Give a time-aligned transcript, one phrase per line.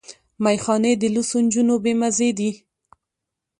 [0.43, 2.51] ميخانې د لوڅو جونو بې مزې دي